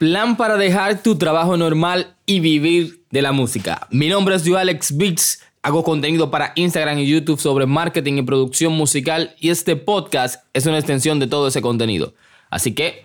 Plan 0.00 0.38
para 0.38 0.56
dejar 0.56 1.02
tu 1.02 1.18
trabajo 1.18 1.58
normal 1.58 2.16
y 2.24 2.40
vivir 2.40 3.02
de 3.10 3.20
la 3.20 3.32
música. 3.32 3.86
Mi 3.90 4.08
nombre 4.08 4.34
es 4.34 4.50
Alex 4.50 4.96
Beats. 4.96 5.42
Hago 5.60 5.84
contenido 5.84 6.30
para 6.30 6.52
Instagram 6.54 7.00
y 7.00 7.06
YouTube 7.06 7.38
sobre 7.38 7.66
marketing 7.66 8.14
y 8.14 8.22
producción 8.22 8.72
musical 8.72 9.34
y 9.38 9.50
este 9.50 9.76
podcast 9.76 10.42
es 10.54 10.64
una 10.64 10.78
extensión 10.78 11.18
de 11.18 11.26
todo 11.26 11.48
ese 11.48 11.60
contenido. 11.60 12.14
Así 12.48 12.72
que, 12.72 13.04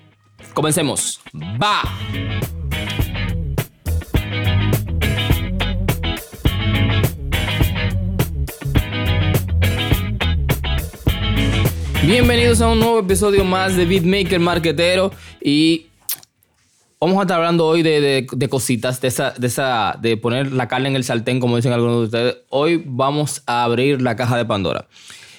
comencemos. 0.54 1.20
¡Va! 1.62 1.82
Bienvenidos 12.06 12.62
a 12.62 12.70
un 12.70 12.80
nuevo 12.80 13.00
episodio 13.00 13.44
más 13.44 13.76
de 13.76 13.84
Beatmaker 13.84 14.40
Marketero 14.40 15.12
y 15.42 15.88
vamos 17.06 17.20
a 17.20 17.22
estar 17.22 17.38
hablando 17.38 17.68
hoy 17.68 17.84
de, 17.84 18.26
cositas, 18.50 19.00
de 19.00 19.10
esa, 19.10 19.30
de 19.38 19.46
esa, 19.46 19.96
de 20.02 20.18
poner 20.18 20.52
la 20.52 20.68
carne 20.68 20.90
en 20.90 20.96
el 20.96 21.04
sartén, 21.04 21.40
como 21.40 21.56
dicen 21.56 21.72
algunos 21.72 21.98
de 21.98 22.06
ustedes. 22.06 22.38
Hoy 22.50 22.82
vamos 22.84 23.44
a 23.46 23.64
abrir 23.64 24.02
la 24.02 24.16
caja 24.16 24.36
de 24.38 24.44
Pandora. 24.44 24.88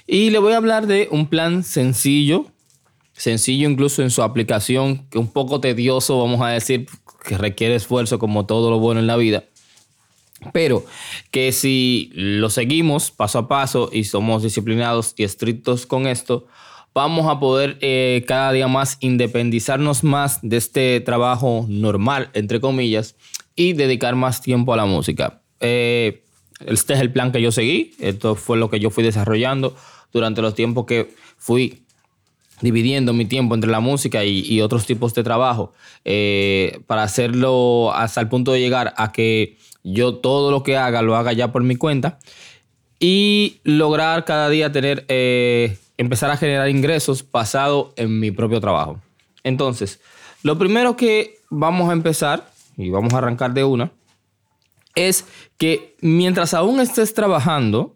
Y 0.07 0.31
le 0.31 0.39
voy 0.39 0.53
a 0.53 0.59
hablar 0.59 0.87
de 0.87 1.09
un 1.11 1.27
plan 1.27 1.65
sencillo, 1.65 2.47
sencillo 3.15 3.69
incluso 3.69 4.03
en 4.03 4.11
su 4.11 4.23
aplicación, 4.23 5.09
que 5.11 5.19
un 5.19 5.27
poco 5.27 5.59
tedioso, 5.59 6.21
vamos 6.21 6.41
a 6.41 6.51
decir, 6.51 6.87
que 7.25 7.37
requiere 7.37 7.75
esfuerzo 7.75 8.21
como 8.21 8.47
todo 8.47 8.71
lo 8.71 8.79
bueno 8.79 9.01
en 9.01 9.09
la 9.09 9.17
vida. 9.17 9.43
Pero 10.53 10.87
que 11.33 11.51
si 11.51 12.13
lo 12.15 12.49
seguimos 12.49 13.11
paso 13.11 13.41
a 13.41 13.49
paso 13.49 13.91
y 13.93 14.05
somos 14.05 14.45
disciplinados 14.45 15.15
y 15.17 15.25
estrictos 15.25 15.85
con 15.85 16.07
esto, 16.07 16.47
vamos 16.97 17.27
a 17.27 17.39
poder 17.39 17.77
eh, 17.83 18.25
cada 18.27 18.53
día 18.53 18.69
más 18.69 18.97
independizarnos 19.01 20.03
más 20.03 20.39
de 20.41 20.57
este 20.57 20.99
trabajo 21.01 21.67
normal, 21.69 22.31
entre 22.33 22.59
comillas, 22.59 23.17
y 23.55 23.75
dedicar 23.75 24.17
más 24.17 24.41
tiempo 24.41 24.73
a 24.73 24.79
la 24.79 24.87
música. 24.87 25.43
Eh, 25.61 26.23
este 26.65 26.95
es 26.95 27.01
el 27.01 27.13
plan 27.13 27.33
que 27.33 27.43
yo 27.43 27.53
seguí, 27.53 27.93
esto 27.99 28.35
fue 28.35 28.57
lo 28.57 28.71
que 28.71 28.81
yo 28.81 28.89
fui 28.89 29.05
desarrollando 29.05 29.77
durante 30.11 30.41
los 30.41 30.55
tiempos 30.55 30.87
que 30.87 31.15
fui 31.37 31.83
dividiendo 32.63 33.13
mi 33.13 33.27
tiempo 33.27 33.55
entre 33.55 33.71
la 33.71 33.81
música 33.81 34.25
y, 34.25 34.59
otros 34.63 34.87
tipos 34.87 35.13
de 35.13 35.23
trabajo 35.23 35.75
eh, 36.07 36.81
para 36.87 37.03
hacerlo 37.03 37.93
hasta 37.93 38.23
el 38.23 38.29
punto 38.29 38.53
de 38.53 38.61
llegar 38.61 38.95
a 38.97 39.13
que 39.13 39.59
yo 39.85 40.15
todo 40.15 40.51
lo 40.51 40.63
que 40.63 40.79
haga 40.79 41.03
lo 41.03 41.15
haga 41.15 41.35
ya 41.35 41.53
por 41.53 41.63
mi 41.63 41.77
cuenta 41.77 42.19
y 42.99 43.61
lograr 43.65 44.25
cada 44.25 44.49
día 44.49 44.73
tener, 44.73 45.05
empezar 45.99 46.31
a 46.31 46.37
generar 46.37 46.69
ingresos 46.69 47.25
basado 47.31 47.93
en 47.97 48.21
mi 48.21 48.31
propio 48.31 48.61
trabajo. 48.61 49.01
Entonces, 49.43 50.01
lo 50.43 50.59
primero 50.59 50.97
que 50.97 51.39
vamos 51.51 51.89
a 51.91 51.93
empezar, 51.93 52.51
y 52.77 52.91
vamos 52.91 53.15
a 53.15 53.19
arrancar 53.19 53.55
de 53.55 53.65
una, 53.65 53.93
es 54.95 55.25
que 55.59 55.97
mientras 56.01 56.55
aún 56.55 56.81
estés 56.81 57.15
trabajando, 57.15 57.95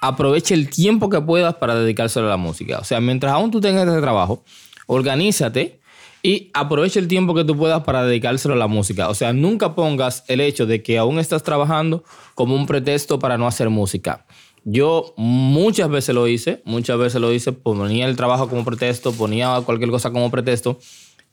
aproveche 0.00 0.54
el 0.54 0.70
tiempo 0.70 1.08
que 1.08 1.20
puedas 1.20 1.54
para 1.56 1.74
dedicárselo 1.74 2.26
a 2.26 2.30
la 2.30 2.36
música. 2.36 2.78
O 2.78 2.84
sea, 2.84 3.00
mientras 3.00 3.32
aún 3.32 3.50
tú 3.50 3.60
tengas 3.60 3.88
ese 3.88 4.00
trabajo, 4.00 4.42
organízate 4.86 5.80
y 6.22 6.50
aprovecha 6.54 6.98
el 6.98 7.08
tiempo 7.08 7.34
que 7.34 7.44
tú 7.44 7.56
puedas 7.56 7.82
para 7.82 8.04
dedicárselo 8.04 8.54
a 8.54 8.56
la 8.58 8.66
música. 8.66 9.08
O 9.08 9.14
sea, 9.14 9.32
nunca 9.32 9.74
pongas 9.74 10.24
el 10.28 10.40
hecho 10.40 10.66
de 10.66 10.82
que 10.82 10.98
aún 10.98 11.18
estás 11.18 11.42
trabajando 11.42 12.04
como 12.34 12.54
un 12.54 12.66
pretexto 12.66 13.18
para 13.18 13.38
no 13.38 13.46
hacer 13.46 13.70
música. 13.70 14.26
Yo 14.68 15.14
muchas 15.16 15.88
veces 15.88 16.12
lo 16.12 16.26
hice, 16.26 16.60
muchas 16.64 16.98
veces 16.98 17.20
lo 17.20 17.32
hice, 17.32 17.52
ponía 17.52 18.04
el 18.06 18.16
trabajo 18.16 18.48
como 18.48 18.64
pretexto, 18.64 19.12
ponía 19.12 19.60
cualquier 19.64 19.90
cosa 19.90 20.10
como 20.10 20.28
pretexto 20.28 20.80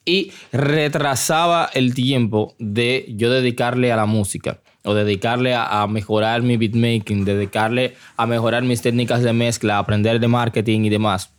y 0.06 0.32
retrasaba 0.52 1.68
el 1.74 1.96
tiempo 1.96 2.54
de 2.60 3.12
yo 3.18 3.32
dedicarle 3.32 3.92
a 3.92 3.96
la 3.96 4.06
música 4.06 4.60
o 4.84 4.94
dedicarle 4.94 5.56
a, 5.56 5.88
mejorar 5.88 6.44
mi 6.44 6.58
beatmaking, 6.58 7.26
dedicarle 7.26 7.96
a 8.18 8.28
mejorar 8.28 8.62
mis 8.62 8.84
técnicas 8.84 9.24
de 9.24 9.34
mezcla, 9.34 9.80
aprender 9.80 10.20
de 10.20 10.28
marketing 10.28 10.82
y 10.82 10.90
demás 10.90 11.32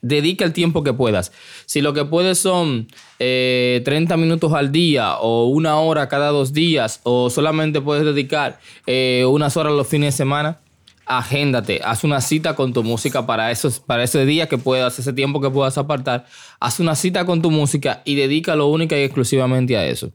dedica 0.00 0.44
el 0.44 0.52
tiempo 0.52 0.84
que 0.84 0.92
puedas. 0.92 1.32
Si 1.64 1.80
lo 1.80 1.94
que 1.94 2.04
puedes 2.04 2.36
son 2.36 2.88
30 3.16 3.20
eh, 3.20 4.16
minutos 4.18 4.52
al 4.52 4.70
día 4.70 5.16
o 5.16 5.46
una 5.46 5.78
hora 5.78 6.08
cada 6.10 6.28
dos 6.28 6.52
días 6.52 7.00
o 7.04 7.30
solamente 7.30 7.80
puedes 7.80 8.04
dedicar 8.04 8.60
eh, 8.86 9.24
unas 9.26 9.56
horas 9.56 9.72
los 9.72 9.88
fines 9.88 10.12
de 10.12 10.18
semana, 10.18 10.60
agéndate, 11.06 11.80
haz 11.84 12.04
una 12.04 12.20
cita 12.20 12.54
con 12.54 12.72
tu 12.72 12.82
música 12.82 13.26
para, 13.26 13.50
esos, 13.50 13.80
para 13.80 14.02
ese 14.02 14.24
día 14.24 14.48
que 14.48 14.58
puedas, 14.58 14.98
ese 14.98 15.12
tiempo 15.12 15.40
que 15.40 15.50
puedas 15.50 15.76
apartar, 15.78 16.26
haz 16.60 16.80
una 16.80 16.94
cita 16.94 17.24
con 17.26 17.42
tu 17.42 17.50
música 17.50 18.02
y 18.04 18.14
dedícalo 18.14 18.68
única 18.68 18.98
y 18.98 19.02
exclusivamente 19.02 19.76
a 19.76 19.86
eso. 19.86 20.12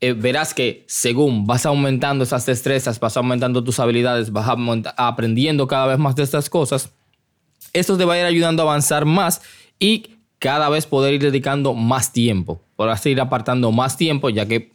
Eh, 0.00 0.14
verás 0.14 0.54
que 0.54 0.84
según 0.86 1.46
vas 1.46 1.66
aumentando 1.66 2.24
esas 2.24 2.46
destrezas, 2.46 2.98
vas 3.00 3.16
aumentando 3.16 3.62
tus 3.62 3.78
habilidades, 3.80 4.32
vas 4.32 4.48
aprendiendo 4.96 5.66
cada 5.66 5.86
vez 5.86 5.98
más 5.98 6.16
de 6.16 6.22
estas 6.22 6.48
cosas, 6.48 6.90
esto 7.72 7.98
te 7.98 8.04
va 8.04 8.14
a 8.14 8.18
ir 8.18 8.24
ayudando 8.24 8.62
a 8.62 8.66
avanzar 8.66 9.04
más 9.04 9.42
y 9.78 10.16
cada 10.38 10.68
vez 10.70 10.86
poder 10.86 11.14
ir 11.14 11.22
dedicando 11.22 11.74
más 11.74 12.12
tiempo. 12.12 12.62
Podrás 12.76 13.04
ir 13.06 13.20
apartando 13.20 13.70
más 13.72 13.96
tiempo, 13.96 14.30
ya 14.30 14.46
que 14.46 14.72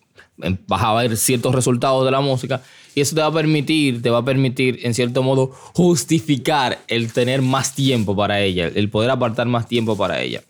vas 0.68 0.84
a 0.84 0.94
ver 0.94 1.18
ciertos 1.18 1.54
resultados 1.56 2.06
de 2.06 2.12
la 2.12 2.22
música 2.22 2.62
y 2.94 3.02
eso 3.02 3.16
te 3.16 3.22
va 3.22 3.28
a 3.28 3.34
permitir, 3.34 4.02
te 4.02 4.10
va 4.10 4.20
a 4.20 4.26
permitir 4.26 4.80
en 4.84 4.94
cierto 4.94 5.24
modo 5.24 5.52
justificar 5.74 6.80
el 6.88 7.12
tener 7.12 7.42
más 7.42 7.76
tiempo 7.76 8.16
para 8.16 8.42
ella, 8.42 8.72
el 8.74 8.90
poder 8.90 9.10
apartar 9.10 9.48
más 9.48 9.68
tiempo 9.68 9.98
para 9.98 10.22
ella. 10.22 10.42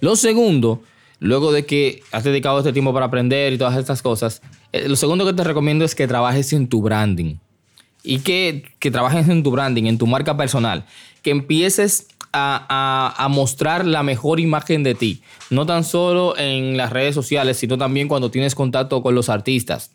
Lo 0.00 0.16
segundo, 0.16 0.82
luego 1.18 1.52
de 1.52 1.66
que 1.66 2.02
has 2.12 2.24
dedicado 2.24 2.58
este 2.58 2.72
tiempo 2.72 2.92
para 2.92 3.06
aprender 3.06 3.52
y 3.52 3.58
todas 3.58 3.76
estas 3.76 4.02
cosas, 4.02 4.42
eh, 4.72 4.88
lo 4.88 4.96
segundo 4.96 5.24
que 5.24 5.32
te 5.32 5.44
recomiendo 5.44 5.84
es 5.84 5.94
que 5.94 6.06
trabajes 6.06 6.52
en 6.52 6.68
tu 6.68 6.82
branding 6.82 7.36
y 8.02 8.20
que, 8.20 8.64
que 8.78 8.90
trabajes 8.90 9.28
en 9.28 9.42
tu 9.42 9.50
branding, 9.50 9.84
en 9.84 9.98
tu 9.98 10.06
marca 10.06 10.36
personal 10.36 10.84
que 11.26 11.32
empieces 11.32 12.06
a, 12.36 13.26
mostrar 13.30 13.86
la 13.86 14.02
mejor 14.02 14.40
imagen 14.40 14.82
de 14.82 14.94
ti, 14.94 15.22
no 15.50 15.66
tan 15.66 15.84
solo 15.84 16.36
en 16.36 16.76
las 16.76 16.92
redes 16.92 17.14
sociales, 17.14 17.56
sino 17.56 17.78
también 17.78 18.08
cuando 18.08 18.30
tienes 18.30 18.54
contacto 18.54 19.02
con 19.02 19.14
los 19.14 19.28
artistas. 19.28 19.92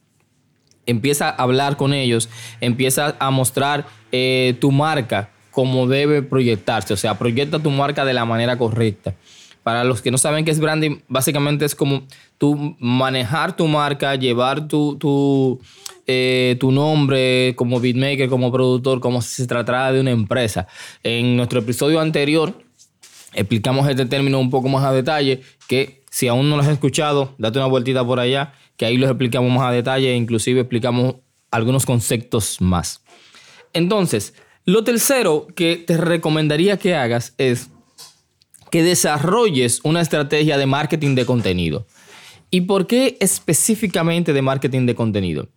Empieza 0.85 1.29
a 1.29 1.43
hablar 1.43 1.77
con 1.77 1.93
ellos, 1.93 2.29
empieza 2.59 3.15
a 3.19 3.31
mostrar 3.31 3.85
eh, 4.11 4.55
tu 4.59 4.71
marca 4.71 5.29
como 5.51 5.87
debe 5.87 6.23
proyectarse, 6.23 6.93
o 6.93 6.97
sea, 6.97 7.17
proyecta 7.17 7.59
tu 7.59 7.69
marca 7.69 8.05
de 8.05 8.13
la 8.13 8.25
manera 8.25 8.57
correcta. 8.57 9.15
Para 9.63 9.83
los 9.83 10.01
que 10.01 10.09
no 10.09 10.17
saben 10.17 10.43
qué 10.43 10.51
es 10.51 10.59
branding, 10.59 11.01
básicamente 11.07 11.65
es 11.65 11.75
como 11.75 12.03
tú 12.39 12.75
manejar 12.79 13.55
tu 13.55 13.67
marca, 13.67 14.15
llevar 14.15 14.67
tu, 14.67 14.97
tu, 14.97 15.61
eh, 16.07 16.57
tu 16.59 16.71
nombre 16.71 17.53
como 17.55 17.79
beatmaker, 17.79 18.29
como 18.29 18.51
productor, 18.51 18.99
como 18.99 19.21
si 19.21 19.41
se 19.41 19.47
tratara 19.47 19.91
de 19.91 20.01
una 20.01 20.11
empresa. 20.11 20.67
En 21.03 21.35
nuestro 21.37 21.59
episodio 21.59 21.99
anterior 21.99 22.53
explicamos 23.33 23.89
este 23.89 24.05
término 24.05 24.39
un 24.39 24.49
poco 24.49 24.67
más 24.69 24.83
a 24.83 24.91
detalle, 24.91 25.41
que 25.67 26.03
si 26.09 26.27
aún 26.27 26.49
no 26.49 26.57
lo 26.57 26.63
has 26.63 26.69
escuchado, 26.69 27.33
date 27.37 27.59
una 27.59 27.67
vueltita 27.67 28.05
por 28.05 28.19
allá, 28.19 28.53
que 28.77 28.85
ahí 28.85 28.97
lo 28.97 29.07
explicamos 29.07 29.51
más 29.51 29.63
a 29.63 29.71
detalle 29.71 30.11
e 30.11 30.15
inclusive 30.15 30.61
explicamos 30.61 31.15
algunos 31.49 31.85
conceptos 31.85 32.59
más. 32.61 33.01
Entonces, 33.73 34.33
lo 34.65 34.83
tercero 34.83 35.47
que 35.55 35.77
te 35.77 35.97
recomendaría 35.97 36.77
que 36.77 36.95
hagas 36.95 37.33
es 37.37 37.69
que 38.69 38.83
desarrolles 38.83 39.81
una 39.83 40.01
estrategia 40.01 40.57
de 40.57 40.65
marketing 40.65 41.15
de 41.15 41.25
contenido. 41.25 41.85
¿Y 42.53 42.61
por 42.61 42.85
qué 42.85 43.17
específicamente 43.21 44.33
de 44.33 44.41
marketing 44.41 44.85
de 44.85 44.93
contenido? 44.93 45.47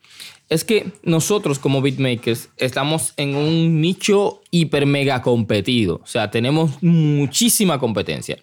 Es 0.48 0.64
que 0.64 0.92
nosotros 1.02 1.58
como 1.58 1.82
beatmakers 1.82 2.50
estamos 2.56 3.14
en 3.16 3.34
un 3.34 3.80
nicho 3.80 4.42
hiper 4.52 4.86
mega 4.86 5.20
competido. 5.20 6.00
O 6.04 6.06
sea, 6.06 6.30
tenemos 6.30 6.80
muchísima 6.82 7.80
competencia. 7.80 8.38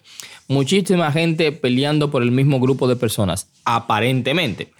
Muchísima 0.48 1.10
gente 1.10 1.50
peleando 1.52 2.10
por 2.10 2.22
el 2.22 2.30
mismo 2.30 2.60
grupo 2.60 2.86
de 2.86 2.96
personas, 2.96 3.48
aparentemente. 3.64 4.72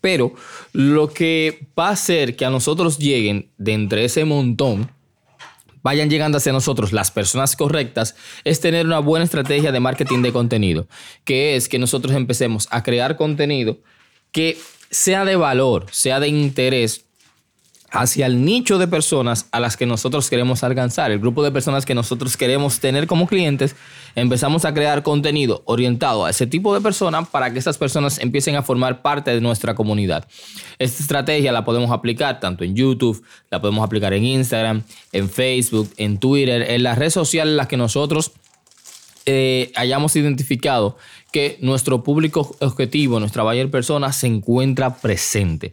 Pero 0.00 0.34
lo 0.72 1.08
que 1.08 1.68
va 1.78 1.88
a 1.88 1.92
hacer 1.92 2.34
que 2.34 2.44
a 2.44 2.50
nosotros 2.50 2.98
lleguen 2.98 3.50
de 3.56 3.72
entre 3.72 4.04
ese 4.04 4.24
montón 4.24 4.90
vayan 5.84 6.10
llegando 6.10 6.38
hacia 6.38 6.52
nosotros 6.52 6.92
las 6.92 7.12
personas 7.12 7.54
correctas, 7.54 8.16
es 8.42 8.58
tener 8.58 8.86
una 8.86 8.98
buena 8.98 9.24
estrategia 9.24 9.70
de 9.70 9.78
marketing 9.78 10.22
de 10.22 10.32
contenido, 10.32 10.88
que 11.24 11.54
es 11.54 11.68
que 11.68 11.78
nosotros 11.78 12.16
empecemos 12.16 12.66
a 12.72 12.82
crear 12.82 13.16
contenido 13.16 13.78
que 14.32 14.58
sea 14.90 15.24
de 15.24 15.36
valor, 15.36 15.86
sea 15.92 16.18
de 16.18 16.28
interés 16.28 17.04
hacia 17.94 18.26
el 18.26 18.44
nicho 18.44 18.76
de 18.78 18.88
personas 18.88 19.46
a 19.52 19.60
las 19.60 19.76
que 19.76 19.86
nosotros 19.86 20.28
queremos 20.28 20.64
alcanzar, 20.64 21.12
el 21.12 21.20
grupo 21.20 21.44
de 21.44 21.52
personas 21.52 21.86
que 21.86 21.94
nosotros 21.94 22.36
queremos 22.36 22.80
tener 22.80 23.06
como 23.06 23.28
clientes, 23.28 23.76
empezamos 24.16 24.64
a 24.64 24.74
crear 24.74 25.04
contenido 25.04 25.62
orientado 25.64 26.24
a 26.24 26.30
ese 26.30 26.48
tipo 26.48 26.74
de 26.74 26.80
personas 26.80 27.28
para 27.28 27.52
que 27.52 27.60
esas 27.60 27.78
personas 27.78 28.18
empiecen 28.18 28.56
a 28.56 28.64
formar 28.64 29.00
parte 29.00 29.30
de 29.30 29.40
nuestra 29.40 29.76
comunidad. 29.76 30.26
Esta 30.80 31.02
estrategia 31.04 31.52
la 31.52 31.64
podemos 31.64 31.92
aplicar 31.92 32.40
tanto 32.40 32.64
en 32.64 32.74
YouTube, 32.74 33.24
la 33.48 33.60
podemos 33.60 33.84
aplicar 33.84 34.12
en 34.12 34.24
Instagram, 34.24 34.82
en 35.12 35.30
Facebook, 35.30 35.88
en 35.96 36.18
Twitter, 36.18 36.68
en 36.72 36.82
las 36.82 36.98
redes 36.98 37.14
sociales 37.14 37.52
en 37.52 37.58
las 37.58 37.68
que 37.68 37.76
nosotros 37.76 38.32
eh, 39.24 39.70
hayamos 39.76 40.16
identificado 40.16 40.98
que 41.30 41.58
nuestro 41.60 42.02
público 42.02 42.56
objetivo, 42.58 43.20
nuestra 43.20 43.44
buyer 43.44 43.70
persona, 43.70 44.12
se 44.12 44.26
encuentra 44.26 44.96
presente. 44.96 45.72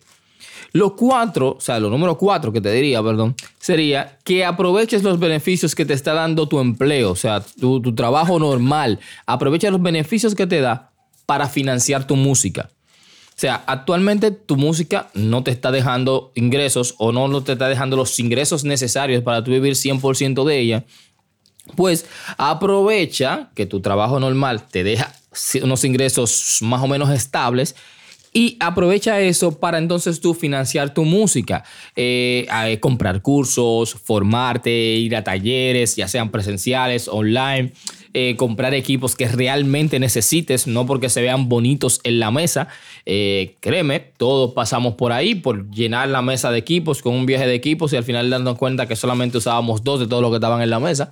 Lo 0.74 0.96
cuatro, 0.96 1.56
o 1.58 1.62
sea, 1.62 1.80
lo 1.80 1.90
número 1.90 2.18
cuatro 2.18 2.52
que 2.52 2.62
te 2.62 2.72
diría, 2.72 3.04
perdón, 3.04 3.36
sería 3.60 4.18
que 4.24 4.46
aproveches 4.46 5.04
los 5.04 5.20
beneficios 5.20 5.76
que 5.76 5.86
te 5.86 5.94
está 5.94 6.14
dando 6.14 6.48
tu 6.48 6.60
empleo, 6.60 7.12
o 7.12 7.16
sea, 7.16 7.42
tu, 7.42 7.82
trabajo 7.94 8.40
normal. 8.40 9.00
Aprovecha 9.26 9.70
los 9.70 9.82
beneficios 9.82 10.34
que 10.36 10.48
te 10.48 10.62
da 10.62 10.92
para 11.26 11.50
financiar 11.50 12.08
tu 12.08 12.16
música. 12.16 12.70
O 13.30 13.40
sea, 13.42 13.64
actualmente 13.66 14.32
tu 14.32 14.56
música 14.56 15.10
no 15.14 15.44
te 15.44 15.52
está 15.52 15.72
dejando 15.72 16.32
ingresos 16.36 16.96
o 17.00 17.12
no 17.12 17.44
te 17.44 17.54
está 17.54 17.68
dejando 17.68 17.98
los 17.98 18.20
ingresos 18.20 18.64
necesarios 18.64 19.24
para 19.24 19.44
tu 19.44 19.52
vivir 19.52 19.74
100% 19.74 20.46
de 20.46 20.60
ella. 20.60 20.86
Pues 21.76 22.06
aprovecha 22.38 23.50
que 23.56 23.66
tu 23.66 23.82
trabajo 23.82 24.20
normal 24.20 24.68
te 24.68 24.84
deja 24.84 25.14
unos 25.64 25.84
ingresos 25.86 26.58
más 26.62 26.84
o 26.84 26.88
menos 26.88 27.10
estables 27.10 27.76
y 28.34 28.56
aprovecha 28.62 29.20
eso 29.20 29.60
para 29.60 29.78
entonces 29.78 30.22
tú 30.22 30.34
financiar 30.34 30.94
tu 30.94 31.04
música, 31.04 31.66
eh, 31.98 32.48
comprar 32.80 33.22
cursos, 33.22 33.94
formarte, 33.94 34.72
ir 34.72 35.18
a 35.18 35.24
talleres, 35.24 35.98
ya 35.98 36.08
sean 36.08 36.32
presenciales, 36.32 37.10
online, 37.10 37.74
eh, 38.14 38.38
comprar 38.38 38.74
equipos 38.74 39.18
que 39.18 39.28
realmente 39.28 40.00
necesites, 40.00 40.66
no 40.66 40.86
porque 40.86 41.10
se 41.10 41.22
vean 41.22 41.50
bonitos 41.50 42.00
en 42.06 42.22
la 42.22 42.32
mesa. 42.32 42.70
Eh, 43.06 43.58
créeme, 43.60 44.00
todos 44.00 44.54
pasamos 44.54 44.94
por 44.94 45.12
ahí, 45.12 45.36
por 45.36 45.70
llenar 45.70 46.08
la 46.08 46.22
mesa 46.22 46.52
de 46.52 46.60
equipos 46.60 47.02
con 47.02 47.14
un 47.14 47.26
viaje 47.26 47.46
de 47.46 47.56
equipos 47.56 47.92
y 47.92 47.98
al 47.98 48.06
final 48.06 48.30
dando 48.30 48.56
cuenta 48.56 48.88
que 48.88 48.96
solamente 48.96 49.40
usábamos 49.40 49.84
dos 49.84 50.00
de 50.00 50.08
todos 50.08 50.22
los 50.22 50.32
que 50.32 50.38
estaban 50.38 50.62
en 50.62 50.70
la 50.70 50.80
mesa. 50.80 51.12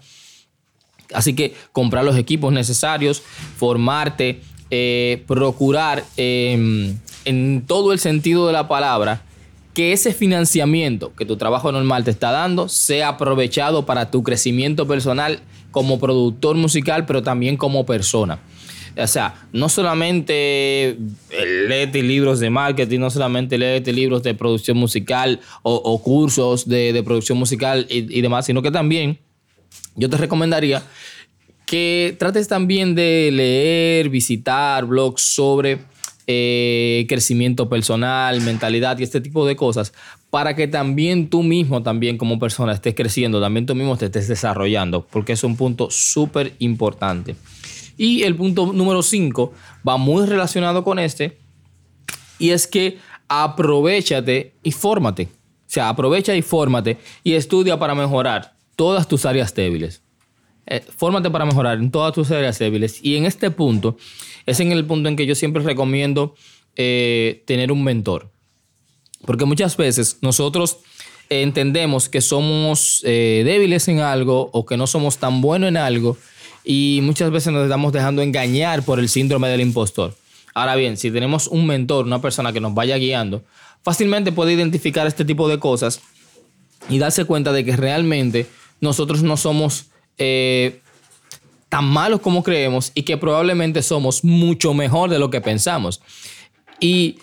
Así 1.14 1.36
que 1.36 1.54
comprar 1.74 2.06
los 2.06 2.16
equipos 2.16 2.54
necesarios, 2.54 3.22
formarte, 3.58 4.40
procurar 5.26 6.06
em, 6.16 6.96
en 7.26 7.64
todo 7.66 7.94
el 7.94 8.00
sentido 8.00 8.48
de 8.48 8.54
la 8.54 8.68
palabra, 8.68 9.22
que 9.74 9.94
ese 9.94 10.14
financiamiento 10.14 11.14
que 11.16 11.26
tu 11.26 11.38
trabajo 11.38 11.72
normal 11.72 12.04
te 12.04 12.12
está 12.12 12.32
dando 12.32 12.68
sea 12.68 13.10
aprovechado 13.10 13.86
para 13.86 14.12
tu 14.12 14.24
crecimiento 14.24 14.88
personal 14.88 15.40
como 15.72 16.00
productor 16.00 16.56
musical, 16.56 17.06
pero 17.06 17.22
también 17.22 17.56
como 17.58 17.86
persona. 17.86 18.40
O 18.98 19.08
sea, 19.08 19.48
no 19.54 19.70
solamente 19.70 20.98
léete 21.68 22.04
libros 22.04 22.40
de 22.40 22.50
marketing, 22.50 23.00
no 23.00 23.10
solamente 23.10 23.58
léete 23.58 23.94
libros 23.94 24.24
de 24.24 24.34
producción 24.34 24.78
musical 24.78 25.40
o, 25.62 26.02
cursos 26.02 26.68
de, 26.68 27.02
producción 27.06 27.38
musical 27.38 27.86
y, 27.90 28.18
y 28.18 28.22
demás, 28.22 28.46
sino 28.46 28.62
que 28.62 28.72
también 28.72 29.20
yo 29.96 30.10
te 30.10 30.18
recomendaría 30.18 30.84
que 31.66 32.16
trates 32.18 32.48
también 32.48 32.96
de 32.96 33.30
leer, 33.32 34.10
visitar 34.10 34.86
blogs 34.86 35.22
sobre 35.22 35.78
eh, 36.32 37.08
crecimiento 37.10 37.70
personal, 37.70 38.40
mentalidad 38.42 39.00
y 39.00 39.04
este 39.04 39.20
tipo 39.20 39.48
de 39.48 39.56
cosas, 39.56 39.94
para 40.30 40.56
que 40.56 40.68
también 40.68 41.28
tú 41.28 41.42
mismo, 41.42 41.82
también 41.82 42.20
como 42.20 42.38
persona, 42.38 42.72
estés 42.72 42.94
creciendo, 42.94 43.42
también 43.42 43.66
tú 43.66 43.74
mismo 43.74 43.98
te 43.98 44.06
estés 44.06 44.28
desarrollando, 44.28 45.08
porque 45.08 45.34
es 45.34 45.44
un 45.44 45.58
punto 45.58 45.90
súper 45.90 46.54
importante. 46.60 47.36
Y 47.98 48.22
el 48.22 48.36
punto 48.36 48.72
número 48.74 49.02
5 49.02 49.54
va 49.88 49.98
muy 49.98 50.28
relacionado 50.28 50.84
con 50.84 51.00
este, 51.00 51.40
y 52.38 52.52
es 52.52 52.68
que 52.68 53.00
aprovechate 53.28 54.54
y 54.62 54.72
fórmate. 54.72 55.24
O 55.24 55.72
sea, 55.72 55.90
aprovecha 55.90 56.36
y 56.36 56.44
fórmate 56.44 57.00
y 57.24 57.34
estudia 57.34 57.80
para 57.80 57.96
mejorar 57.96 58.54
todas 58.76 59.08
tus 59.08 59.26
áreas 59.26 59.56
débiles. 59.56 60.04
Eh, 60.66 60.84
fórmate 60.96 61.30
para 61.30 61.46
mejorar 61.46 61.78
en 61.78 61.92
todas 61.92 62.14
tus 62.14 62.30
áreas 62.32 62.60
débiles. 62.60 63.00
Y 63.04 63.16
en 63.16 63.26
este 63.26 63.52
punto, 63.52 63.98
es 64.46 64.60
en 64.60 64.72
el 64.72 64.86
punto 64.86 65.10
en 65.10 65.16
que 65.16 65.26
yo 65.26 65.36
siempre 65.36 65.64
recomiendo 65.64 66.36
eh, 66.76 67.44
tener 67.46 67.72
un 67.72 67.84
mentor. 67.84 68.32
Porque 69.26 69.46
muchas 69.46 69.76
veces 69.76 70.20
nosotros 70.22 70.78
entendemos 71.30 72.10
que 72.10 72.22
somos 72.22 73.02
eh, 73.06 73.44
débiles 73.46 73.88
en 73.88 74.00
algo 74.00 74.50
o 74.54 74.66
que 74.66 74.78
no 74.78 74.88
somos 74.88 75.18
tan 75.18 75.42
buenos 75.42 75.70
en 75.70 75.78
algo 75.78 76.18
y 76.64 77.00
muchas 77.04 77.32
veces 77.32 77.54
nos 77.54 77.64
estamos 77.64 77.94
dejando 77.94 78.22
engañar 78.22 78.84
por 78.84 79.00
el 79.00 79.10
síndrome 79.10 79.48
del 79.50 79.62
impostor. 79.62 80.16
Ahora 80.54 80.76
bien, 80.76 80.98
si 80.98 81.12
tenemos 81.12 81.48
un 81.48 81.68
mentor, 81.68 82.06
una 82.06 82.22
persona 82.22 82.52
que 82.52 82.60
nos 82.60 82.74
vaya 82.74 82.98
guiando, 82.98 83.44
fácilmente 83.84 84.32
puede 84.32 84.54
identificar 84.54 85.08
este 85.08 85.26
tipo 85.26 85.48
de 85.48 85.60
cosas 85.60 86.02
y 86.90 86.98
darse 86.98 87.26
cuenta 87.26 87.52
de 87.52 87.64
que 87.64 87.76
realmente 87.76 88.48
nosotros 88.82 89.22
no 89.22 89.38
somos 89.38 89.88
eh, 90.20 90.82
tan 91.70 91.86
malos 91.86 92.20
como 92.22 92.44
creemos 92.44 92.92
y 92.94 93.04
que 93.04 93.18
probablemente 93.18 93.82
somos 93.82 94.24
mucho 94.24 94.74
mejor 94.74 95.10
de 95.10 95.20
lo 95.20 95.30
que 95.30 95.42
pensamos. 95.42 96.02
Y 96.80 97.18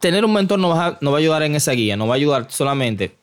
tener 0.00 0.24
un 0.24 0.32
mentor 0.32 0.58
nos 0.58 0.76
va, 0.76 0.98
a, 1.00 1.16
ayudar 1.16 1.42
en 1.42 1.54
esa 1.54 1.72
guía, 1.72 1.96
nos 1.96 2.08
va 2.08 2.12
a 2.12 2.16
ayudar 2.16 2.46
solamente 2.50 3.16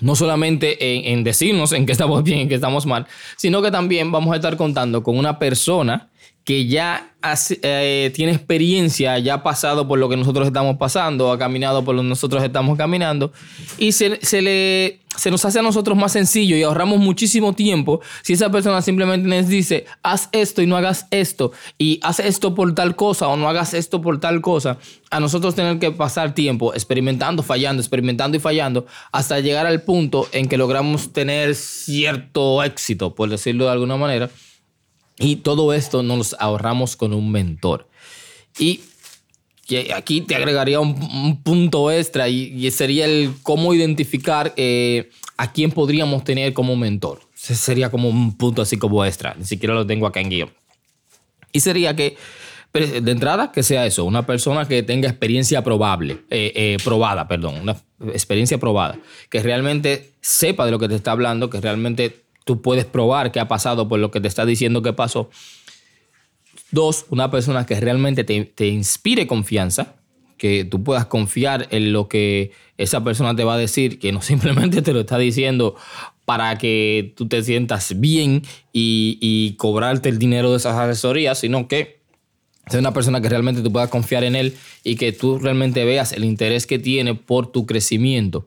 no 0.00 0.16
solamente 0.16 1.12
en, 1.12 1.22
decirnos 1.22 1.72
en 1.72 1.86
qué 1.86 1.92
estamos 1.92 2.24
bien, 2.24 2.40
en 2.40 2.48
qué 2.48 2.56
estamos 2.56 2.84
mal, 2.84 3.06
sino 3.36 3.62
que 3.62 3.70
también 3.70 4.10
vamos 4.10 4.32
a 4.32 4.36
estar 4.36 4.56
contando 4.56 5.02
con 5.02 5.16
una 5.16 5.38
persona 5.38 6.10
que 6.44 6.66
ya 6.66 7.14
eh, 7.62 8.12
tiene 8.14 8.32
experiencia, 8.32 9.18
ya 9.18 9.34
ha 9.34 9.42
pasado 9.42 9.88
por 9.88 9.98
lo 9.98 10.10
que 10.10 10.16
nosotros 10.16 10.46
estamos 10.46 10.76
pasando, 10.76 11.32
ha 11.32 11.38
caminado 11.38 11.82
por 11.82 11.94
lo 11.94 12.02
que 12.02 12.08
nosotros 12.08 12.44
estamos 12.44 12.76
caminando, 12.76 13.32
y 13.78 13.92
se, 13.92 14.10
le, 14.42 15.00
se 15.16 15.30
nos 15.30 15.42
hace 15.46 15.60
a 15.60 15.62
nosotros 15.62 15.96
más 15.96 16.12
sencillo 16.12 16.54
y 16.54 16.62
ahorramos 16.62 16.98
muchísimo 16.98 17.54
tiempo 17.54 18.02
si 18.22 18.34
esa 18.34 18.50
persona 18.50 18.82
simplemente 18.82 19.26
nos 19.26 19.48
dice, 19.48 19.86
haz 20.02 20.28
esto 20.32 20.60
y 20.60 20.66
no 20.66 20.76
hagas 20.76 21.06
esto, 21.10 21.52
y 21.78 21.98
haz 22.02 22.20
esto 22.20 22.54
por 22.54 22.74
tal 22.74 22.94
cosa 22.94 23.28
o 23.28 23.38
no 23.38 23.48
hagas 23.48 23.72
esto 23.72 24.02
por 24.02 24.20
tal 24.20 24.42
cosa, 24.42 24.76
a 25.10 25.20
nosotros 25.20 25.54
tener 25.54 25.78
que 25.78 25.92
pasar 25.92 26.34
tiempo 26.34 26.74
experimentando, 26.74 27.42
fallando, 27.42 27.80
experimentando 27.80 28.36
y 28.36 28.40
fallando, 28.40 28.84
hasta 29.12 29.40
llegar 29.40 29.66
al 29.66 29.80
punto 29.80 30.28
en 30.32 30.46
que 30.46 30.58
logramos 30.58 31.14
tener 31.14 31.54
cierto 31.54 32.62
éxito, 32.62 33.14
por 33.14 33.30
decirlo 33.30 33.64
de 33.64 33.70
alguna 33.70 33.96
manera 33.96 34.28
y 35.18 35.36
todo 35.36 35.72
esto 35.72 36.02
nos 36.02 36.34
ahorramos 36.38 36.96
con 36.96 37.12
un 37.12 37.30
mentor. 37.30 37.88
Y 38.58 38.80
aquí 39.94 40.20
te 40.20 40.34
agregaría 40.34 40.80
un, 40.80 41.42
punto 41.42 41.90
extra 41.90 42.28
y, 42.28 42.70
sería 42.70 43.06
el 43.06 43.32
cómo 43.42 43.74
identificar 43.74 44.52
eh, 44.56 45.10
a 45.36 45.52
quién 45.52 45.70
podríamos 45.70 46.24
tener 46.24 46.52
como 46.52 46.76
mentor. 46.76 47.20
Ese 47.34 47.54
sería 47.54 47.90
como 47.90 48.08
un 48.08 48.36
punto 48.36 48.62
así 48.62 48.78
como 48.78 49.04
extra. 49.04 49.34
Ni 49.38 49.44
siquiera 49.44 49.74
lo 49.74 49.86
tengo 49.86 50.06
acá 50.06 50.20
en 50.20 50.30
guion. 50.30 50.50
Y 51.52 51.60
sería 51.60 51.94
que, 51.94 52.16
de 52.72 53.10
entrada, 53.10 53.52
que 53.52 53.62
sea 53.62 53.86
eso, 53.86 54.04
una 54.04 54.26
persona 54.26 54.66
que 54.66 54.82
tenga 54.82 55.08
experiencia 55.08 55.62
probable, 55.62 56.24
eh, 56.30 56.52
eh, 56.54 56.76
probada, 56.82 57.28
perdón, 57.28 57.60
una 57.60 57.76
experiencia 58.12 58.58
probada, 58.58 58.98
que 59.30 59.40
realmente 59.40 60.14
sepa 60.20 60.64
de 60.64 60.72
lo 60.72 60.78
que 60.78 60.88
te 60.88 60.96
está 60.96 61.12
hablando, 61.12 61.50
que 61.50 61.60
realmente 61.60 62.23
tú 62.44 62.60
puedes 62.62 62.84
probar 62.84 63.32
que 63.32 63.40
ha 63.40 63.48
pasado 63.48 63.88
por 63.88 63.98
lo 63.98 64.10
que 64.10 64.20
te 64.20 64.28
está 64.28 64.46
diciendo 64.46 64.82
que 64.82 64.92
pasó. 64.92 65.30
Dos, 66.70 67.06
una 67.10 67.30
persona 67.30 67.66
que 67.66 67.78
realmente 67.80 68.24
te, 68.24 68.68
inspire 68.68 69.26
confianza, 69.26 69.94
que 70.36 70.64
tú 70.64 70.82
puedas 70.82 71.06
confiar 71.06 71.68
en 71.70 71.92
lo 71.92 72.08
que 72.08 72.52
esa 72.76 73.02
persona 73.02 73.34
te 73.34 73.44
va 73.44 73.54
a 73.54 73.58
decir, 73.58 73.98
que 73.98 74.12
no 74.12 74.22
simplemente 74.22 74.82
te 74.82 74.92
lo 74.92 75.00
está 75.00 75.18
diciendo 75.18 75.76
para 76.24 76.56
que 76.56 77.12
tú 77.16 77.28
te 77.28 77.42
sientas 77.42 78.00
bien 78.00 78.42
y, 78.72 79.18
y 79.20 79.56
cobrarte 79.56 80.08
el 80.08 80.18
dinero 80.18 80.50
de 80.50 80.56
esas 80.56 80.76
asesorías, 80.76 81.38
sino 81.38 81.68
que 81.68 82.00
sea 82.68 82.80
una 82.80 82.94
persona 82.94 83.20
que 83.20 83.28
realmente 83.28 83.60
tú 83.60 83.70
puedas 83.70 83.90
confiar 83.90 84.24
en 84.24 84.36
él 84.36 84.56
y 84.82 84.96
que 84.96 85.12
tú 85.12 85.38
realmente 85.38 85.84
veas 85.84 86.12
el 86.12 86.24
interés 86.24 86.66
que 86.66 86.78
tiene 86.78 87.14
por 87.14 87.52
tu 87.52 87.66
crecimiento. 87.66 88.46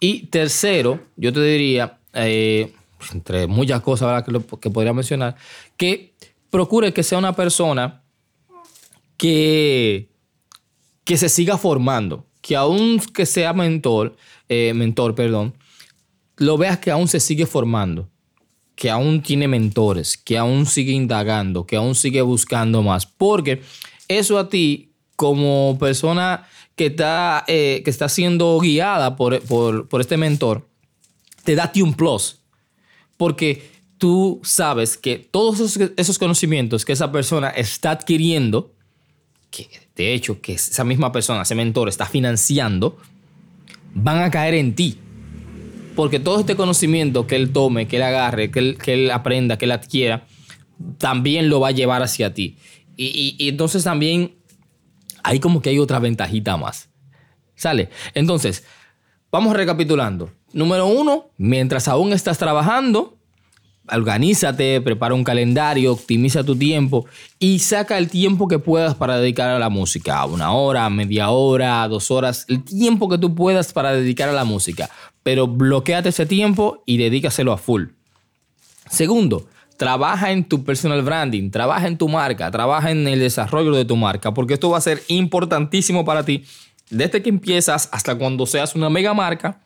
Y 0.00 0.26
tercero, 0.28 1.00
yo 1.16 1.30
te 1.32 1.42
diría, 1.42 1.98
eh, 2.14 2.72
entre 3.12 3.46
muchas 3.46 3.80
cosas 3.80 4.24
que, 4.24 4.70
podría 4.70 4.92
mencionar, 4.92 5.36
que 5.76 6.14
procure 6.50 6.92
que 6.92 7.02
sea 7.02 7.18
una 7.18 7.34
persona 7.34 8.02
que, 9.16 10.10
que 11.04 11.16
se 11.16 11.28
siga 11.28 11.58
formando, 11.58 12.26
que 12.40 12.56
aún 12.56 13.00
que 13.12 13.26
sea 13.26 13.52
mentor, 13.52 14.16
eh, 14.48 14.72
mentor, 14.74 15.14
perdón, 15.14 15.54
lo 16.36 16.56
veas 16.56 16.78
que 16.78 16.90
aún 16.90 17.08
se 17.08 17.20
sigue 17.20 17.46
formando, 17.46 18.08
que 18.74 18.90
aún 18.90 19.22
tiene 19.22 19.46
mentores, 19.46 20.16
que 20.16 20.38
aún 20.38 20.66
sigue 20.66 20.92
indagando, 20.92 21.66
que 21.66 21.76
aún 21.76 21.94
sigue 21.94 22.22
buscando 22.22 22.82
más, 22.82 23.06
porque 23.06 23.62
eso 24.08 24.38
a 24.38 24.48
ti 24.48 24.92
como 25.16 25.76
persona 25.78 26.46
que 26.76 26.86
está, 26.86 27.44
eh, 27.46 27.82
que 27.84 27.90
está 27.90 28.08
siendo 28.08 28.58
guiada 28.58 29.16
por, 29.16 29.40
por 29.86 30.00
este 30.00 30.16
mentor, 30.16 30.66
te 31.44 31.54
da 31.54 31.70
un 31.82 31.94
plus 31.94 32.39
porque 33.20 33.70
tú 33.98 34.40
sabes 34.42 34.96
que 34.96 35.18
todos 35.18 35.76
esos, 35.98 36.18
conocimientos 36.18 36.86
que 36.86 36.94
esa 36.94 37.12
persona 37.12 37.50
está 37.50 37.90
adquiriendo, 37.90 38.72
que 39.50 39.68
de 39.94 40.14
hecho 40.14 40.40
que 40.40 40.54
esa 40.54 40.84
misma 40.84 41.12
persona, 41.12 41.42
ese 41.42 41.54
mentor 41.54 41.90
está 41.90 42.06
financiando, 42.06 42.96
van 43.92 44.22
a 44.22 44.30
caer 44.30 44.54
en 44.54 44.74
ti. 44.74 44.96
Porque 45.94 46.18
todo 46.18 46.40
este 46.40 46.56
conocimiento 46.56 47.26
que 47.26 47.36
él 47.36 47.52
tome, 47.52 47.86
que 47.86 47.96
él 47.96 48.04
agarre, 48.04 48.50
que 48.50 48.58
él, 48.60 48.78
que 48.78 48.94
él 48.94 49.10
aprenda, 49.10 49.58
que 49.58 49.66
él 49.66 49.72
adquiera, 49.72 50.26
también 50.96 51.50
lo 51.50 51.60
va 51.60 51.68
a 51.68 51.72
llevar 51.72 52.02
hacia 52.02 52.32
ti. 52.32 52.56
Y, 52.96 53.36
y 53.38 53.48
entonces 53.50 53.84
también 53.84 54.34
hay 55.22 55.40
como 55.40 55.60
que 55.60 55.68
hay 55.68 55.78
otra 55.78 55.98
ventajita 55.98 56.56
más. 56.56 56.88
¿Sale? 57.54 57.90
Entonces, 58.14 58.64
vamos 59.30 59.54
recapitulando. 59.54 60.30
Número 60.52 60.86
uno, 60.86 61.26
mientras 61.36 61.88
aún 61.88 62.12
estás 62.12 62.38
trabajando, 62.38 63.16
organízate, 63.88 64.80
prepara 64.80 65.14
un 65.14 65.24
calendario, 65.24 65.92
optimiza 65.92 66.44
tu 66.44 66.56
tiempo 66.56 67.06
y 67.38 67.58
saca 67.60 67.98
el 67.98 68.08
tiempo 68.08 68.48
que 68.48 68.58
puedas 68.58 68.94
para 68.94 69.18
dedicar 69.18 69.50
a 69.50 69.58
la 69.58 69.68
música. 69.68 70.24
Una 70.26 70.52
hora, 70.52 70.88
media 70.90 71.30
hora, 71.30 71.86
dos 71.88 72.10
horas, 72.10 72.46
el 72.48 72.64
tiempo 72.64 73.08
que 73.08 73.18
tú 73.18 73.34
puedas 73.34 73.72
para 73.72 73.92
dedicar 73.92 74.28
a 74.28 74.32
la 74.32 74.44
música. 74.44 74.90
Pero 75.22 75.46
bloqueate 75.46 76.08
ese 76.08 76.26
tiempo 76.26 76.82
y 76.86 76.96
dedícaselo 76.96 77.52
a 77.52 77.58
full. 77.58 77.88
Segundo, 78.88 79.46
trabaja 79.76 80.32
en 80.32 80.44
tu 80.44 80.64
personal 80.64 81.02
branding, 81.02 81.50
trabaja 81.50 81.86
en 81.86 81.96
tu 81.96 82.08
marca, 82.08 82.50
trabaja 82.50 82.90
en 82.90 83.06
el 83.06 83.20
desarrollo 83.20 83.72
de 83.72 83.84
tu 83.84 83.96
marca, 83.96 84.34
porque 84.34 84.54
esto 84.54 84.70
va 84.70 84.78
a 84.78 84.82
ser 84.82 85.02
importantísimo 85.08 86.04
para 86.04 86.24
ti 86.24 86.44
desde 86.90 87.22
que 87.22 87.28
empiezas 87.28 87.88
hasta 87.92 88.14
cuando 88.16 88.46
seas 88.46 88.74
una 88.74 88.90
mega 88.90 89.14
marca 89.14 89.60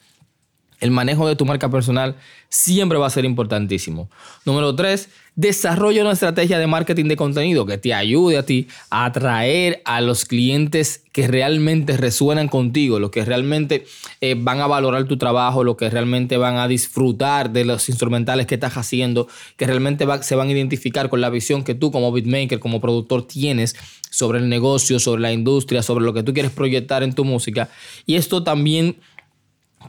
el 0.85 0.91
manejo 0.91 1.27
de 1.27 1.35
tu 1.35 1.47
marca 1.47 1.71
personal 1.71 2.17
siempre 2.51 2.99
va 2.99 3.07
a 3.07 3.11
ser 3.11 3.25
importantísimo. 3.25 4.11
Número 4.45 4.77
tres, 4.77 5.09
desarrolla 5.35 6.03
una 6.03 6.13
estrategia 6.13 6.59
de 6.59 6.67
marketing 6.67 7.07
de 7.07 7.17
contenido 7.17 7.65
que 7.65 7.79
te 7.79 7.95
ayude 7.95 8.37
a 8.37 8.45
ti 8.45 8.69
a 8.91 9.07
atraer 9.07 9.81
a 9.87 10.03
los 10.03 10.27
clientes 10.27 11.03
que 11.11 11.27
realmente 11.27 11.97
resuenan 11.97 12.49
contigo, 12.49 12.99
los 12.99 13.11
que 13.11 13.25
realmente 13.25 13.87
eh, 14.21 14.37
van 14.39 14.61
a 14.61 14.67
valorar 14.67 15.05
tu 15.05 15.17
trabajo, 15.17 15.65
los 15.65 15.77
que 15.77 15.89
realmente 15.89 16.37
van 16.37 16.59
a 16.59 16.69
disfrutar 16.69 17.51
de 17.51 17.65
los 17.65 17.89
instrumentales 17.89 18.47
que 18.47 18.57
estás 18.57 18.77
haciendo, 18.77 19.27
que 19.57 19.67
realmente 19.67 20.07
se 20.21 20.35
van 20.37 20.49
a 20.49 20.53
identificar 20.53 21.09
con 21.09 21.23
la 21.23 21.31
visión 21.31 21.65
que 21.65 21.75
tú 21.75 21.91
como 21.91 22.13
beatmaker, 22.13 22.61
como 22.61 22.83
productor 22.83 23.27
tienes 23.27 23.75
sobre 24.11 24.39
el 24.39 24.51
negocio, 24.51 25.01
sobre 25.01 25.23
la 25.23 25.33
industria, 25.33 25.83
sobre 25.83 26.05
lo 26.05 26.13
que 26.13 26.23
tú 26.23 26.35
quieres 26.35 26.53
proyectar 26.53 27.03
en 27.03 27.15
tu 27.15 27.25
música. 27.25 27.71
Y 28.05 28.17
esto 28.17 28.45
también 28.45 28.97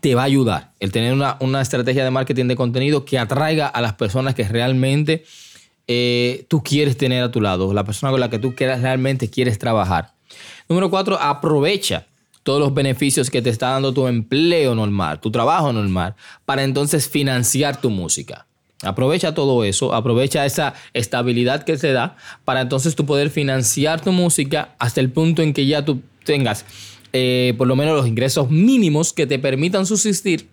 te 0.02 0.16
va 0.16 0.24
a 0.24 0.25
ayudar 0.25 0.72
el 0.80 0.92
tener 0.92 1.14
una, 1.14 1.62
estrategia 1.62 2.04
de 2.04 2.12
marketing 2.12 2.46
de 2.46 2.56
contenido 2.56 3.06
que 3.06 3.18
atraiga 3.18 3.68
a 3.68 3.82
las 3.82 3.94
personas 3.94 4.36
que 4.36 4.44
realmente 4.48 5.25
eh, 5.88 6.46
tú 6.48 6.64
quieres 6.64 6.98
tener 6.98 7.24
a 7.24 7.32
tu 7.32 7.42
lado, 7.42 7.74
la 7.74 7.84
persona 7.84 8.12
con 8.12 8.20
la 8.20 8.30
que 8.30 8.40
tú 8.40 8.56
quieras, 8.56 8.82
realmente 8.82 9.30
quieres 9.30 9.60
trabajar. 9.60 10.14
Número 10.68 10.90
cuatro, 10.90 11.20
aprovecha 11.20 12.08
todos 12.44 12.60
los 12.60 12.74
beneficios 12.74 13.30
que 13.30 13.42
te 13.42 13.50
está 13.50 13.72
dando 13.72 13.94
tu 13.94 14.08
empleo 14.08 14.75
normal, 14.75 15.20
tu 15.20 15.32
trabajo 15.32 15.74
normal, 15.74 16.16
para 16.46 16.64
entonces 16.64 17.10
financiar 17.10 17.82
tu 17.82 17.90
música. 17.90 18.46
Aprovecha 18.84 19.34
todo 19.34 19.64
eso, 19.64 19.96
aprovecha 19.96 20.46
esa 20.46 20.75
estabilidad 20.94 21.64
que 21.64 21.78
te 21.78 21.92
da 21.92 22.18
para 22.44 22.62
entonces 22.62 22.96
tú 22.96 23.06
poder 23.06 23.30
financiar 23.30 24.02
tu 24.02 24.12
música 24.12 24.75
hasta 24.78 25.02
el 25.02 25.10
punto 25.10 25.42
en 25.42 25.54
que 25.54 25.66
ya 25.66 25.86
tú 25.86 26.02
tengas 26.24 26.66
eh, 27.18 27.54
por 27.58 27.66
lo 27.66 27.78
menos 27.78 27.96
los 27.96 28.08
ingresos 28.08 28.50
mínimos 28.50 29.14
que 29.14 29.26
te 29.26 29.40
permitan 29.40 29.86
subsistir 29.86 30.50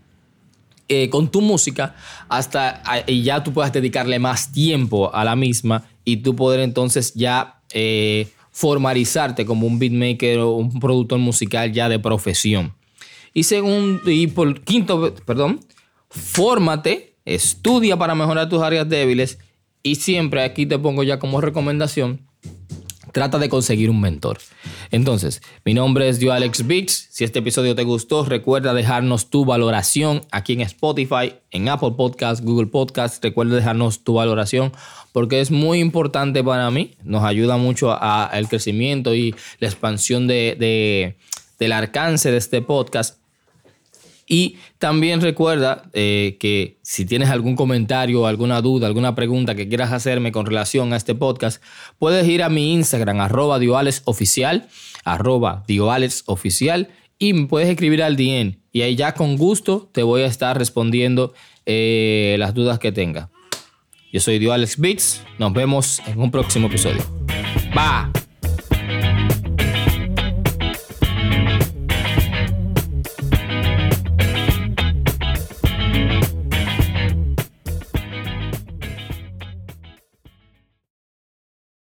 eh, 0.88 1.10
con 1.10 1.28
tu 1.28 1.40
música 1.40 1.96
hasta 2.28 2.84
y 3.08 3.24
ya 3.24 3.42
tú 3.42 3.52
puedas 3.52 3.72
dedicarle 3.72 4.20
más 4.20 4.52
tiempo 4.52 5.12
a 5.12 5.24
la 5.24 5.34
misma 5.34 5.88
y 6.04 6.18
tú 6.18 6.36
poder 6.36 6.60
entonces 6.60 7.14
ya 7.14 7.60
eh, 7.72 8.28
formalizarte 8.52 9.44
como 9.44 9.66
un 9.66 9.80
beatmaker 9.80 10.38
o 10.38 10.52
un 10.52 10.78
productor 10.78 11.18
musical 11.18 11.72
ya 11.72 11.88
de 11.88 11.98
profesión. 11.98 12.72
Y 13.34 13.42
segundo, 13.42 14.08
y 14.08 14.28
por 14.28 14.60
quinto, 14.60 15.16
perdón, 15.26 15.58
fórmate, 16.10 17.16
estudia 17.24 17.96
para 17.96 18.14
mejorar 18.14 18.48
tus 18.48 18.62
áreas 18.62 18.88
débiles 18.88 19.40
y 19.82 19.96
siempre 19.96 20.44
aquí 20.44 20.66
te 20.66 20.78
pongo 20.78 21.02
ya 21.02 21.18
como 21.18 21.40
recomendación 21.40 22.20
trata 23.12 23.38
de 23.38 23.48
conseguir 23.48 23.90
un 23.90 24.00
mentor. 24.00 24.38
Entonces, 24.90 25.42
mi 25.64 25.74
nombre 25.74 26.08
es 26.08 26.18
Yo 26.18 26.32
Alex 26.32 26.66
Beats. 26.66 27.08
Si 27.10 27.24
este 27.24 27.38
episodio 27.38 27.74
te 27.74 27.84
gustó, 27.84 28.24
recuerda 28.24 28.74
dejarnos 28.74 29.30
tu 29.30 29.44
valoración 29.44 30.22
aquí 30.30 30.54
en 30.54 30.62
Spotify, 30.62 31.34
en 31.50 31.68
Apple 31.68 31.92
Podcasts, 31.96 32.44
Google 32.44 32.66
Podcasts. 32.66 33.20
Recuerda 33.22 33.56
dejarnos 33.56 34.02
tu 34.02 34.14
valoración 34.14 34.72
porque 35.12 35.40
es 35.40 35.50
muy 35.50 35.78
importante 35.78 36.42
para 36.42 36.70
mí. 36.70 36.96
Nos 37.04 37.22
ayuda 37.22 37.56
mucho 37.56 37.92
al 37.92 38.48
crecimiento 38.48 39.14
y 39.14 39.34
la 39.60 39.68
expansión 39.68 40.26
de, 40.26 41.16
del 41.58 41.72
alcance 41.72 42.30
de 42.30 42.38
este 42.38 42.62
podcast. 42.62 43.21
Y 44.32 44.56
también 44.78 45.20
recuerda 45.20 45.90
eh, 45.92 46.38
que 46.40 46.78
si 46.80 47.04
tienes 47.04 47.28
algún 47.28 47.54
comentario, 47.54 48.26
alguna 48.26 48.62
duda, 48.62 48.86
alguna 48.86 49.14
pregunta 49.14 49.54
que 49.54 49.68
quieras 49.68 49.92
hacerme 49.92 50.32
con 50.32 50.46
relación 50.46 50.94
a 50.94 50.96
este 50.96 51.14
podcast, 51.14 51.62
puedes 51.98 52.26
ir 52.26 52.42
a 52.42 52.48
mi 52.48 52.72
Instagram, 52.72 53.20
arroba 53.20 53.58
dioalesoficial, 53.58 54.70
arroba 55.04 55.64
dioalesoficial, 55.68 56.88
y 57.18 57.34
me 57.34 57.46
puedes 57.46 57.68
escribir 57.68 58.02
al 58.02 58.16
DM. 58.16 58.56
Y 58.72 58.80
ahí 58.80 58.96
ya 58.96 59.12
con 59.12 59.36
gusto 59.36 59.90
te 59.92 60.02
voy 60.02 60.22
a 60.22 60.26
estar 60.26 60.56
respondiendo 60.56 61.34
eh, 61.66 62.36
las 62.38 62.54
dudas 62.54 62.78
que 62.78 62.90
tenga. 62.90 63.28
Yo 64.14 64.20
soy 64.20 64.38
Dio 64.38 64.54
Alex 64.54 64.78
Beats. 64.78 65.22
Nos 65.38 65.52
vemos 65.52 66.00
en 66.06 66.18
un 66.18 66.30
próximo 66.30 66.68
episodio. 66.68 67.04
Bye. 67.74 68.21